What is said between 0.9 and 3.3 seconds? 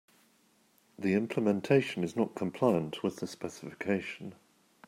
The implementation is not compliant with the